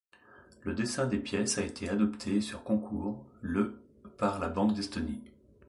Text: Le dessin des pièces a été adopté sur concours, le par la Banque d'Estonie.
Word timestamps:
Le 0.63 0.73
dessin 0.73 1.05
des 1.05 1.19
pièces 1.19 1.59
a 1.59 1.63
été 1.63 1.87
adopté 1.87 2.41
sur 2.41 2.63
concours, 2.63 3.23
le 3.43 3.83
par 4.17 4.39
la 4.39 4.49
Banque 4.49 4.73
d'Estonie. 4.73 5.21